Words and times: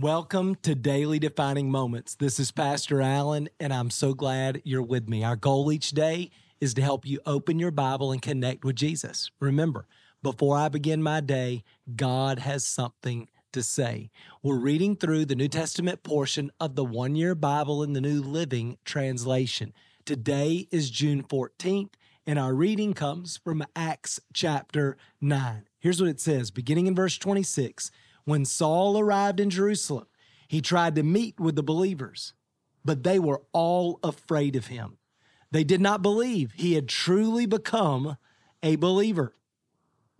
Welcome 0.00 0.56
to 0.62 0.74
Daily 0.74 1.20
Defining 1.20 1.70
Moments. 1.70 2.16
This 2.16 2.40
is 2.40 2.50
Pastor 2.50 3.00
Allen, 3.00 3.48
and 3.60 3.72
I'm 3.72 3.90
so 3.90 4.12
glad 4.12 4.60
you're 4.64 4.82
with 4.82 5.08
me. 5.08 5.22
Our 5.22 5.36
goal 5.36 5.70
each 5.70 5.92
day 5.92 6.32
is 6.60 6.74
to 6.74 6.82
help 6.82 7.06
you 7.06 7.20
open 7.24 7.60
your 7.60 7.70
Bible 7.70 8.10
and 8.10 8.20
connect 8.20 8.64
with 8.64 8.74
Jesus. 8.74 9.30
Remember, 9.38 9.86
before 10.20 10.58
I 10.58 10.68
begin 10.68 11.00
my 11.00 11.20
day, 11.20 11.62
God 11.94 12.40
has 12.40 12.66
something 12.66 13.28
to 13.52 13.62
say. 13.62 14.10
We're 14.42 14.58
reading 14.58 14.96
through 14.96 15.26
the 15.26 15.36
New 15.36 15.46
Testament 15.46 16.02
portion 16.02 16.50
of 16.58 16.74
the 16.74 16.84
one 16.84 17.14
year 17.14 17.36
Bible 17.36 17.84
in 17.84 17.92
the 17.92 18.00
New 18.00 18.20
Living 18.20 18.78
Translation. 18.84 19.72
Today 20.04 20.66
is 20.72 20.90
June 20.90 21.22
14th, 21.22 21.92
and 22.26 22.36
our 22.36 22.52
reading 22.52 22.94
comes 22.94 23.36
from 23.36 23.64
Acts 23.76 24.18
chapter 24.32 24.96
9. 25.20 25.68
Here's 25.78 26.00
what 26.00 26.10
it 26.10 26.20
says, 26.20 26.50
beginning 26.50 26.88
in 26.88 26.96
verse 26.96 27.16
26. 27.16 27.92
When 28.24 28.44
Saul 28.44 28.98
arrived 28.98 29.40
in 29.40 29.50
Jerusalem, 29.50 30.06
he 30.48 30.60
tried 30.60 30.94
to 30.94 31.02
meet 31.02 31.38
with 31.38 31.56
the 31.56 31.62
believers, 31.62 32.32
but 32.84 33.02
they 33.02 33.18
were 33.18 33.42
all 33.52 33.98
afraid 34.02 34.56
of 34.56 34.68
him. 34.68 34.98
They 35.50 35.64
did 35.64 35.80
not 35.80 36.02
believe 36.02 36.52
he 36.52 36.74
had 36.74 36.88
truly 36.88 37.46
become 37.46 38.16
a 38.62 38.76
believer. 38.76 39.34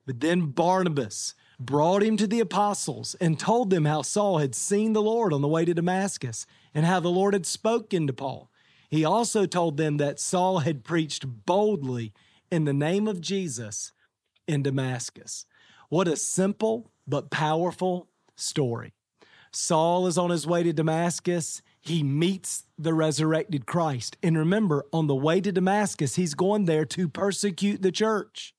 But 0.06 0.20
then 0.20 0.46
Barnabas 0.46 1.34
brought 1.58 2.02
him 2.02 2.16
to 2.18 2.26
the 2.26 2.40
apostles 2.40 3.14
and 3.20 3.38
told 3.38 3.70
them 3.70 3.84
how 3.84 4.02
Saul 4.02 4.38
had 4.38 4.54
seen 4.54 4.92
the 4.92 5.02
Lord 5.02 5.32
on 5.32 5.40
the 5.40 5.48
way 5.48 5.64
to 5.64 5.74
Damascus 5.74 6.46
and 6.74 6.84
how 6.84 7.00
the 7.00 7.08
Lord 7.08 7.32
had 7.32 7.46
spoken 7.46 8.06
to 8.06 8.12
Paul. 8.12 8.50
He 8.90 9.04
also 9.04 9.46
told 9.46 9.76
them 9.76 9.96
that 9.96 10.20
Saul 10.20 10.60
had 10.60 10.84
preached 10.84 11.46
boldly 11.46 12.12
in 12.50 12.64
the 12.64 12.72
name 12.72 13.08
of 13.08 13.20
Jesus 13.20 13.92
in 14.46 14.62
Damascus. 14.62 15.46
What 15.94 16.08
a 16.08 16.16
simple 16.16 16.90
but 17.06 17.30
powerful 17.30 18.08
story. 18.34 18.94
Saul 19.52 20.08
is 20.08 20.18
on 20.18 20.30
his 20.30 20.44
way 20.44 20.64
to 20.64 20.72
Damascus. 20.72 21.62
He 21.80 22.02
meets 22.02 22.64
the 22.76 22.92
resurrected 22.92 23.64
Christ. 23.64 24.16
And 24.20 24.36
remember, 24.36 24.86
on 24.92 25.06
the 25.06 25.14
way 25.14 25.40
to 25.40 25.52
Damascus, 25.52 26.16
he's 26.16 26.34
going 26.34 26.64
there 26.64 26.84
to 26.86 27.08
persecute 27.08 27.80
the 27.80 27.92
church. 27.92 28.56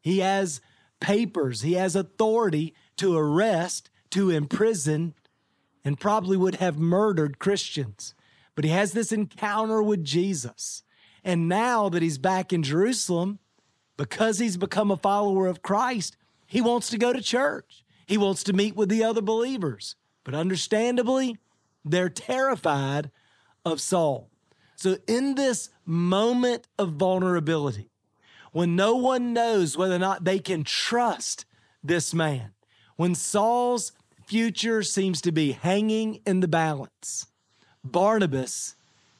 He 0.00 0.20
has 0.20 0.62
papers, 0.98 1.60
he 1.60 1.74
has 1.74 1.94
authority 1.94 2.72
to 2.96 3.14
arrest, 3.14 3.90
to 4.12 4.30
imprison, 4.30 5.12
and 5.84 6.00
probably 6.00 6.38
would 6.38 6.54
have 6.54 6.78
murdered 6.78 7.38
Christians. 7.38 8.14
But 8.54 8.64
he 8.64 8.70
has 8.70 8.92
this 8.92 9.12
encounter 9.12 9.82
with 9.82 10.04
Jesus. 10.04 10.84
And 11.22 11.50
now 11.50 11.90
that 11.90 12.00
he's 12.00 12.16
back 12.16 12.50
in 12.50 12.62
Jerusalem, 12.62 13.40
because 13.98 14.38
he's 14.38 14.56
become 14.56 14.90
a 14.90 14.96
follower 14.96 15.48
of 15.48 15.60
Christ, 15.60 16.16
he 16.48 16.60
wants 16.60 16.88
to 16.90 16.98
go 16.98 17.12
to 17.12 17.20
church. 17.20 17.84
He 18.06 18.16
wants 18.16 18.42
to 18.44 18.54
meet 18.54 18.74
with 18.74 18.88
the 18.88 19.04
other 19.04 19.20
believers. 19.20 19.94
But 20.24 20.34
understandably, 20.34 21.36
they're 21.84 22.08
terrified 22.08 23.10
of 23.64 23.80
Saul. 23.80 24.30
So, 24.74 24.96
in 25.06 25.34
this 25.34 25.68
moment 25.84 26.66
of 26.78 26.92
vulnerability, 26.92 27.90
when 28.52 28.74
no 28.74 28.96
one 28.96 29.32
knows 29.32 29.76
whether 29.76 29.96
or 29.96 30.00
not 30.00 30.24
they 30.24 30.38
can 30.38 30.64
trust 30.64 31.44
this 31.84 32.14
man, 32.14 32.52
when 32.96 33.14
Saul's 33.14 33.92
future 34.26 34.82
seems 34.82 35.20
to 35.22 35.32
be 35.32 35.52
hanging 35.52 36.20
in 36.26 36.40
the 36.40 36.48
balance, 36.48 37.26
Barnabas 37.84 38.74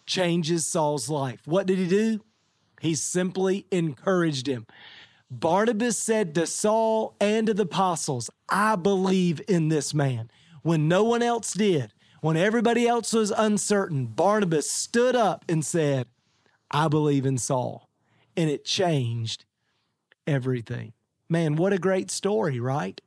changes 0.06 0.66
Saul's 0.66 1.10
life. 1.10 1.40
What 1.44 1.66
did 1.66 1.78
he 1.78 1.86
do? 1.86 2.20
He 2.80 2.94
simply 2.94 3.66
encouraged 3.70 4.46
him. 4.46 4.66
Barnabas 5.30 5.98
said 5.98 6.34
to 6.34 6.46
Saul 6.46 7.14
and 7.20 7.46
to 7.46 7.54
the 7.54 7.64
apostles, 7.64 8.30
I 8.48 8.76
believe 8.76 9.40
in 9.46 9.68
this 9.68 9.92
man. 9.92 10.30
When 10.62 10.88
no 10.88 11.04
one 11.04 11.22
else 11.22 11.52
did, 11.52 11.92
when 12.20 12.36
everybody 12.36 12.88
else 12.88 13.12
was 13.12 13.30
uncertain, 13.30 14.06
Barnabas 14.06 14.70
stood 14.70 15.14
up 15.14 15.44
and 15.48 15.64
said, 15.64 16.06
I 16.70 16.88
believe 16.88 17.26
in 17.26 17.38
Saul. 17.38 17.88
And 18.36 18.48
it 18.50 18.64
changed 18.64 19.44
everything. 20.26 20.92
Man, 21.28 21.56
what 21.56 21.72
a 21.72 21.78
great 21.78 22.10
story, 22.10 22.58
right? 22.58 23.00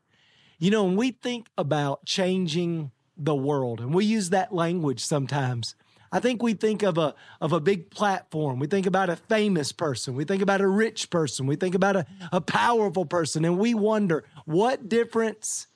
You 0.59 0.70
know, 0.70 0.84
when 0.84 0.96
we 0.96 1.12
think 1.12 1.48
about 1.58 2.06
changing 2.06 2.92
the 3.18 3.36
world, 3.36 3.80
and 3.80 3.94
we 3.94 4.06
use 4.06 4.30
that 4.30 4.53
language 4.53 5.03
sometimes, 5.03 5.76
I 6.12 6.20
think 6.20 6.44
we 6.44 6.54
think 6.54 6.84
of 6.84 6.98
a 6.98 7.16
of 7.40 7.54
a 7.54 7.60
big 7.60 7.90
platform. 7.90 8.60
We 8.60 8.68
think 8.68 8.86
about 8.86 9.10
a 9.10 9.16
famous 9.16 9.72
person. 9.72 10.14
We 10.14 10.26
think 10.26 10.42
about 10.42 10.60
a 10.60 10.68
rich 10.68 11.10
person. 11.10 11.46
We 11.48 11.56
think 11.56 11.74
about 11.74 11.96
a, 11.96 12.06
a 12.32 12.42
powerful 12.42 13.06
person. 13.06 13.46
And 13.46 13.58
we 13.58 13.74
wonder, 13.74 14.26
what 14.46 14.90
difference 14.90 15.68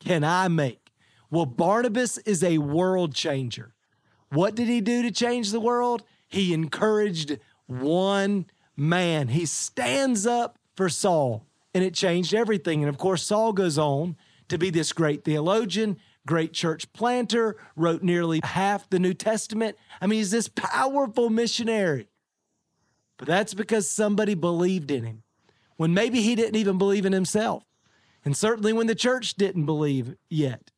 can 0.00 0.24
I 0.24 0.48
make? 0.48 0.90
Well, 1.30 1.46
Barnabas 1.46 2.18
is 2.18 2.42
a 2.42 2.58
world 2.58 3.14
changer. 3.14 3.74
What 4.30 4.54
did 4.54 4.68
he 4.68 4.80
do 4.80 5.02
to 5.02 5.10
change 5.10 5.50
the 5.50 5.60
world? 5.60 6.02
He 6.28 6.54
encouraged 6.54 7.38
one 7.66 8.46
man. 8.76 9.28
He 9.28 9.46
stands 9.46 10.26
up 10.26 10.58
for 10.74 10.88
Saul, 10.88 11.46
and 11.72 11.84
it 11.84 11.94
changed 11.94 12.34
everything. 12.34 12.82
And 12.82 12.88
of 12.88 12.98
course, 12.98 13.22
Saul 13.22 13.52
goes 13.52 13.78
on 13.78 14.16
to 14.48 14.58
be 14.58 14.70
this 14.70 14.92
great 14.92 15.24
theologian, 15.24 15.98
great 16.26 16.52
church 16.52 16.92
planter, 16.92 17.56
wrote 17.76 18.02
nearly 18.02 18.40
half 18.42 18.88
the 18.88 18.98
New 18.98 19.14
Testament. 19.14 19.76
I 20.00 20.06
mean, 20.06 20.18
he's 20.18 20.30
this 20.30 20.48
powerful 20.48 21.30
missionary. 21.30 22.08
But 23.16 23.28
that's 23.28 23.54
because 23.54 23.88
somebody 23.88 24.34
believed 24.34 24.90
in 24.90 25.04
him 25.04 25.22
when 25.76 25.94
maybe 25.94 26.20
he 26.22 26.34
didn't 26.34 26.56
even 26.56 26.78
believe 26.78 27.06
in 27.06 27.12
himself. 27.12 27.64
And 28.24 28.36
certainly 28.36 28.72
when 28.72 28.86
the 28.86 28.94
church 28.94 29.34
didn't 29.34 29.66
believe 29.66 30.16
yet, 30.28 30.70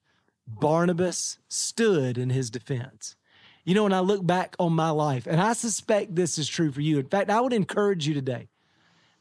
Barnabas 0.46 1.38
stood 1.48 2.18
in 2.18 2.30
his 2.30 2.50
defense. 2.50 3.16
You 3.64 3.74
know, 3.74 3.84
when 3.84 3.92
I 3.92 4.00
look 4.00 4.24
back 4.24 4.54
on 4.58 4.72
my 4.72 4.90
life, 4.90 5.26
and 5.26 5.40
I 5.40 5.52
suspect 5.52 6.14
this 6.14 6.38
is 6.38 6.48
true 6.48 6.70
for 6.70 6.80
you. 6.80 6.98
In 6.98 7.06
fact, 7.06 7.30
I 7.30 7.40
would 7.40 7.52
encourage 7.52 8.06
you 8.06 8.14
today 8.14 8.48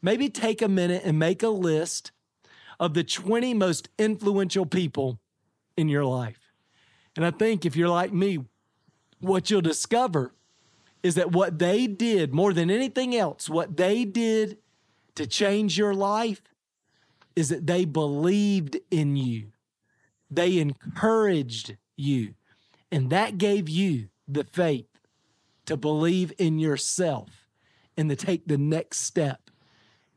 maybe 0.02 0.30
take 0.30 0.62
a 0.62 0.68
minute 0.68 1.02
and 1.04 1.18
make 1.18 1.42
a 1.42 1.50
list 1.50 2.12
of 2.80 2.94
the 2.94 3.04
20 3.04 3.56
most 3.56 3.90
influential 3.98 4.66
people 4.66 5.20
in 5.78 5.90
your 5.90 6.06
life. 6.06 6.40
And 7.16 7.26
I 7.26 7.32
think 7.32 7.66
if 7.66 7.76
you're 7.76 7.90
like 7.90 8.14
me, 8.14 8.40
what 9.20 9.50
you'll 9.50 9.62
discover 9.62 10.34
is 11.04 11.16
that 11.16 11.32
what 11.32 11.60
they 11.60 11.88
did 11.88 12.34
more 12.34 12.54
than 12.54 12.70
anything 12.70 13.16
else, 13.16 13.50
what 13.50 13.78
they 13.78 14.06
did 14.06 14.58
to 15.16 15.26
change 15.26 15.78
your 15.78 15.94
life 15.94 16.42
is 17.36 17.50
that 17.50 17.68
they 17.68 17.86
believed 17.86 18.78
in 18.92 19.16
you. 19.16 19.52
They 20.30 20.58
encouraged 20.58 21.78
you. 21.96 22.34
And 22.92 23.10
that 23.10 23.38
gave 23.38 23.70
you 23.70 24.10
the 24.28 24.44
faith 24.44 24.88
to 25.66 25.78
believe 25.78 26.34
in 26.38 26.60
yourself 26.60 27.48
and 27.98 28.10
to 28.10 28.16
take 28.16 28.48
the 28.48 28.58
next 28.58 29.00
step 29.00 29.50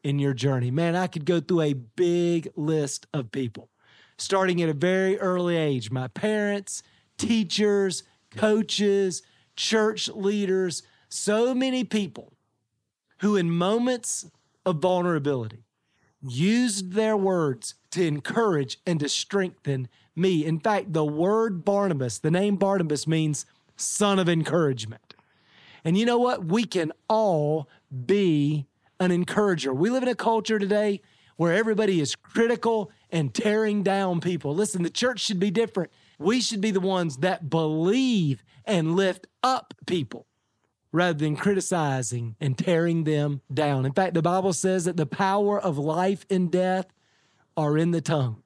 in 0.02 0.18
your 0.18 0.34
journey. 0.34 0.70
Man, 0.70 0.96
I 0.96 1.06
could 1.06 1.24
go 1.24 1.40
through 1.40 1.62
a 1.62 1.72
big 1.74 2.48
list 2.56 3.06
of 3.12 3.32
people 3.32 3.68
starting 4.18 4.60
at 4.60 4.68
a 4.68 4.74
very 4.74 5.18
early 5.18 5.56
age. 5.56 5.90
My 5.90 6.08
parents, 6.08 6.82
teachers, 7.16 8.02
coaches, 8.30 9.22
church 9.56 10.08
leaders, 10.08 10.82
so 11.08 11.54
many 11.54 11.84
people 11.84 12.32
who, 13.20 13.36
in 13.36 13.50
moments 13.50 14.30
of 14.66 14.76
vulnerability, 14.76 15.64
used 16.20 16.92
their 16.92 17.16
words 17.16 17.74
to 17.92 18.04
encourage 18.04 18.78
and 18.86 19.00
to 19.00 19.08
strengthen 19.08 19.88
me. 20.14 20.44
In 20.44 20.58
fact, 20.60 20.92
the 20.92 21.04
word 21.04 21.64
Barnabas, 21.64 22.18
the 22.18 22.30
name 22.30 22.56
Barnabas 22.56 23.06
means 23.06 23.46
son 23.76 24.18
of 24.18 24.28
encouragement. 24.28 25.14
And 25.84 25.96
you 25.96 26.04
know 26.04 26.18
what? 26.18 26.44
We 26.44 26.64
can 26.64 26.92
all 27.08 27.68
be 28.04 28.66
an 29.00 29.10
encourager. 29.10 29.72
We 29.72 29.90
live 29.90 30.02
in 30.02 30.08
a 30.08 30.14
culture 30.14 30.58
today 30.58 31.00
where 31.36 31.54
everybody 31.54 32.00
is 32.00 32.16
critical 32.16 32.90
and 33.10 33.34
tearing 33.34 33.82
down 33.82 34.20
people. 34.20 34.54
Listen, 34.54 34.82
the 34.82 34.90
church 34.90 35.20
should 35.20 35.40
be 35.40 35.50
different. 35.50 35.90
We 36.18 36.40
should 36.40 36.60
be 36.60 36.70
the 36.70 36.80
ones 36.80 37.18
that 37.18 37.48
believe 37.48 38.42
and 38.64 38.96
lift 38.96 39.26
up 39.42 39.74
people 39.86 40.26
rather 40.92 41.18
than 41.18 41.36
criticizing 41.36 42.36
and 42.40 42.56
tearing 42.56 43.04
them 43.04 43.40
down. 43.52 43.86
In 43.86 43.92
fact, 43.92 44.14
the 44.14 44.22
Bible 44.22 44.52
says 44.52 44.84
that 44.86 44.96
the 44.96 45.06
power 45.06 45.60
of 45.60 45.78
life 45.78 46.24
and 46.30 46.50
death 46.50 46.86
are 47.56 47.76
in 47.76 47.90
the 47.90 48.00
tongue. 48.00 48.42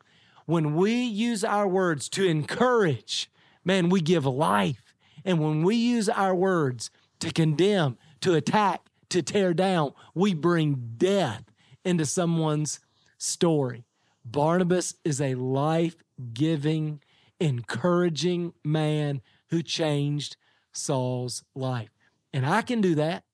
When 0.47 0.75
we 0.75 1.03
use 1.03 1.45
our 1.45 1.69
words 1.69 2.09
to 2.11 2.25
encourage, 2.25 3.31
man, 3.65 3.89
we 3.89 4.01
give 4.01 4.27
life. 4.27 4.95
And 5.25 5.39
when 5.41 5.63
we 5.63 5.77
use 5.77 6.09
our 6.09 6.35
words 6.35 6.91
to 7.21 7.33
condemn, 7.33 7.97
to 8.23 8.35
attack, 8.35 8.83
to 9.11 9.23
tear 9.23 9.55
down, 9.55 9.93
we 10.15 10.35
bring 10.35 10.95
death 10.97 11.45
into 11.85 12.07
someone's 12.07 12.81
story. 13.19 13.85
Barnabas 14.25 14.95
is 15.05 15.21
a 15.21 15.35
life 15.35 15.97
giving, 16.33 17.01
encouraging 17.41 18.53
man 18.65 19.21
who 19.49 19.63
changed 19.63 20.37
Saul's 20.73 21.43
life. 21.55 21.91
And 22.33 22.47
I 22.47 22.63
can 22.63 22.81
do 22.81 22.95
that. 22.95 23.25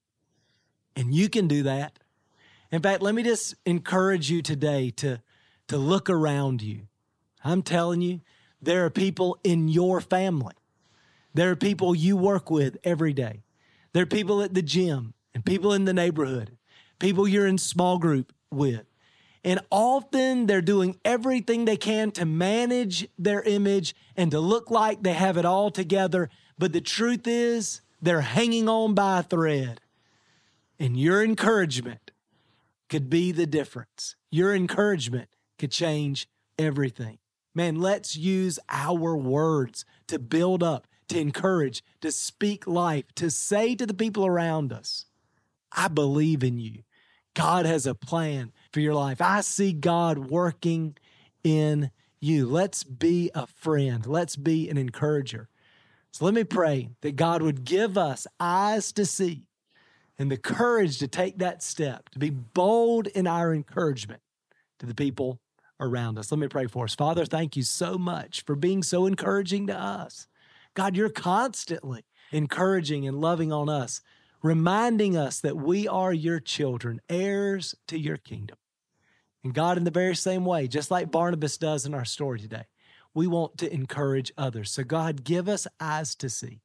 And 0.96 1.14
you 1.14 1.29
can 1.29 1.46
do 1.46 1.62
that. 1.62 1.99
In 2.73 2.82
fact, 2.82 3.02
let 3.02 3.14
me 3.14 3.23
just 3.23 3.55
encourage 3.64 4.31
you 4.31 4.43
today 4.43 4.90
to, 4.90 5.23
to 5.69 5.76
look 5.76 6.11
around 6.11 6.62
you. 6.62 6.88
I'm 7.44 7.62
telling 7.62 8.00
you, 8.00 8.20
There 8.61 8.85
are 8.85 8.90
people 8.90 9.38
in 9.44 9.69
your 9.69 10.00
family. 10.00 10.55
There 11.35 11.50
are 11.50 11.56
people 11.56 11.94
you 11.94 12.17
work 12.17 12.50
with 12.50 12.76
every 12.82 13.12
day. 13.12 13.44
There 13.93 14.02
are 14.02 14.06
people 14.06 14.43
at 14.43 14.55
the 14.55 14.62
gym 14.62 15.14
and 15.35 15.44
people 15.44 15.73
in 15.73 15.85
the 15.85 15.93
neighborhood, 15.93 16.56
people 16.99 17.29
you're 17.29 17.46
in 17.46 17.58
small 17.58 17.99
group 17.99 18.32
with. 18.50 18.85
And 19.44 19.61
often 19.70 20.46
they're 20.46 20.61
doing 20.61 20.99
everything 21.05 21.64
they 21.64 21.76
can 21.76 22.11
to 22.12 22.25
manage 22.25 23.06
their 23.19 23.43
image 23.43 23.94
and 24.17 24.31
to 24.31 24.40
look 24.40 24.70
like 24.70 25.02
they 25.02 25.12
have 25.12 25.37
it 25.37 25.44
all 25.44 25.70
together. 25.70 26.29
But 26.58 26.73
the 26.73 26.81
truth 26.81 27.26
is, 27.26 27.81
they're 28.02 28.20
hanging 28.20 28.69
on 28.69 28.94
by 28.94 29.20
a 29.20 29.23
thread. 29.23 29.81
And 30.79 30.99
your 30.99 31.23
encouragement 31.25 32.11
could 32.88 33.11
be 33.11 33.32
the 33.32 33.46
difference. 33.46 34.17
Your 34.31 34.55
encouragement 34.55 35.29
could 35.58 35.70
change 35.70 36.29
everything. 36.58 37.19
Man, 37.55 37.81
let's 37.81 38.17
use 38.17 38.58
our 38.69 39.17
words 39.17 39.85
to 40.06 40.19
build 40.19 40.62
up, 40.62 40.87
to 41.08 41.19
encourage, 41.19 41.82
to 42.00 42.12
speak 42.12 42.67
life, 42.67 43.05
to 43.17 43.31
say 43.31 43.75
to 43.75 43.87
the 43.87 43.94
people 43.94 44.26
around 44.26 44.73
us, 44.73 45.06
I 45.73 45.88
believe 45.88 46.44
in 46.44 46.58
you. 46.58 46.82
God 47.38 47.67
has 47.67 47.87
a 47.87 47.94
plan 47.94 48.50
for 48.73 48.81
your 48.81 48.94
life. 48.94 49.20
I 49.20 49.43
see 49.43 49.73
God 49.73 50.19
working 50.19 50.96
in 51.44 51.93
you. 52.19 52.49
Let's 52.49 52.82
be 52.82 53.31
a 53.32 53.46
friend. 53.46 54.05
Let's 54.05 54.35
be 54.35 54.69
an 54.69 54.76
encourager. 54.76 55.49
So 56.11 56.25
let 56.25 56.35
me 56.35 56.43
pray 56.43 56.88
that 57.02 57.14
God 57.14 57.43
would 57.43 57.62
give 57.62 57.96
us 57.96 58.26
eyes 58.40 58.90
to 58.94 59.06
see 59.06 59.46
and 60.19 60.32
the 60.32 60.37
courage 60.37 60.99
to 60.99 61.06
take 61.06 61.38
that 61.38 61.62
step, 61.62 62.08
to 62.08 62.19
be 62.19 62.31
bold 62.31 63.06
in 63.06 63.29
our 63.29 63.55
encouragement 63.55 64.20
to 64.81 64.87
the 64.87 64.94
people 64.94 65.38
around 65.79 66.19
us. 66.19 66.32
Let 66.32 66.40
me 66.40 66.49
pray 66.49 66.67
for 66.67 66.87
us. 66.87 66.96
Father, 66.96 67.25
thank 67.25 67.55
you 67.55 67.62
so 67.62 67.96
much 67.96 68.44
for 68.44 68.56
being 68.56 68.82
so 68.82 69.06
encouraging 69.06 69.69
to 69.69 69.79
us. 69.79 70.26
God, 70.75 70.96
you're 70.96 71.08
constantly 71.08 72.05
encouraging 72.32 73.06
and 73.06 73.20
loving 73.20 73.52
on 73.52 73.69
us, 73.69 74.00
reminding 74.43 75.17
us 75.17 75.40
that 75.40 75.56
we 75.56 75.88
are 75.88 76.12
your 76.12 76.40
children, 76.40 77.00
heirs 77.08 77.75
to 77.87 77.99
your 77.99 78.17
kingdom. 78.17 78.56
And 79.44 79.55
God, 79.55 79.79
in 79.79 79.85
the 79.85 79.90
very 79.90 80.17
same 80.17 80.44
way, 80.44 80.69
just 80.69 80.90
like 80.90 81.11
Barnabas 81.11 81.58
does 81.58 81.87
in 81.87 81.94
our 81.94 82.05
story 82.05 82.40
today, 82.40 82.64
we 83.14 83.26
want 83.26 83.58
to 83.58 83.73
encourage 83.73 84.32
others. 84.37 84.70
So, 84.70 84.85
God, 84.85 85.25
give 85.25 85.49
us 85.49 85.67
eyes 85.81 86.14
to 86.17 86.29
see. 86.29 86.61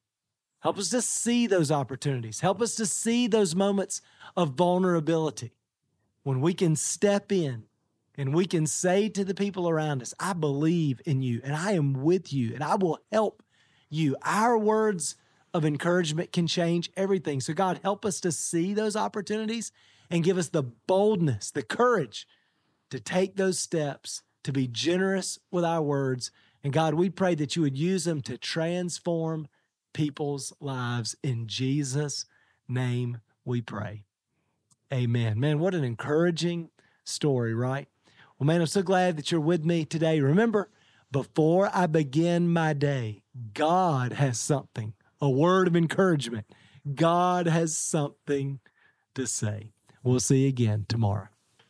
Help 0.60 0.78
us 0.78 0.90
to 0.90 1.02
see 1.02 1.46
those 1.46 1.70
opportunities. 1.70 2.40
Help 2.40 2.62
us 2.62 2.74
to 2.76 2.86
see 2.86 3.26
those 3.26 3.54
moments 3.54 4.00
of 4.36 4.50
vulnerability 4.54 5.52
when 6.22 6.40
we 6.40 6.54
can 6.54 6.74
step 6.74 7.30
in 7.30 7.64
and 8.16 8.34
we 8.34 8.46
can 8.46 8.66
say 8.66 9.08
to 9.10 9.24
the 9.24 9.34
people 9.34 9.68
around 9.68 10.00
us, 10.00 10.14
I 10.18 10.32
believe 10.32 11.00
in 11.04 11.22
you 11.22 11.40
and 11.44 11.54
I 11.54 11.72
am 11.72 11.92
with 11.92 12.32
you 12.32 12.54
and 12.54 12.62
I 12.62 12.76
will 12.76 12.98
help 13.12 13.42
you. 13.90 14.16
Our 14.22 14.56
words 14.56 15.16
of 15.54 15.64
encouragement 15.64 16.32
can 16.32 16.46
change 16.46 16.90
everything. 16.96 17.40
So, 17.40 17.54
God, 17.54 17.80
help 17.82 18.04
us 18.04 18.20
to 18.20 18.32
see 18.32 18.74
those 18.74 18.96
opportunities 18.96 19.72
and 20.10 20.24
give 20.24 20.36
us 20.36 20.48
the 20.48 20.64
boldness, 20.64 21.50
the 21.50 21.62
courage 21.62 22.26
to 22.90 23.00
take 23.00 23.36
those 23.36 23.58
steps, 23.58 24.22
to 24.42 24.52
be 24.52 24.66
generous 24.66 25.38
with 25.50 25.64
our 25.64 25.80
words. 25.80 26.30
And 26.62 26.72
God, 26.72 26.94
we 26.94 27.08
pray 27.08 27.34
that 27.36 27.56
you 27.56 27.62
would 27.62 27.78
use 27.78 28.04
them 28.04 28.20
to 28.22 28.36
transform 28.36 29.48
people's 29.92 30.52
lives. 30.60 31.16
In 31.22 31.46
Jesus' 31.46 32.26
name 32.68 33.20
we 33.44 33.62
pray. 33.62 34.04
Amen. 34.92 35.40
Man, 35.40 35.58
what 35.60 35.74
an 35.74 35.84
encouraging 35.84 36.70
story, 37.04 37.54
right? 37.54 37.88
Well, 38.38 38.46
man, 38.46 38.60
I'm 38.60 38.66
so 38.66 38.82
glad 38.82 39.16
that 39.16 39.30
you're 39.30 39.40
with 39.40 39.64
me 39.64 39.84
today. 39.84 40.20
Remember, 40.20 40.68
before 41.10 41.70
I 41.72 41.86
begin 41.86 42.52
my 42.52 42.72
day, 42.72 43.22
God 43.54 44.14
has 44.14 44.38
something, 44.38 44.94
a 45.24 45.30
word 45.30 45.66
of 45.66 45.74
encouragement. 45.74 46.46
God 46.94 47.46
has 47.46 47.74
something 47.74 48.60
to 49.14 49.26
say. 49.26 49.72
We'll 50.02 50.20
see 50.20 50.42
you 50.42 50.48
again 50.48 50.84
tomorrow. 50.86 51.28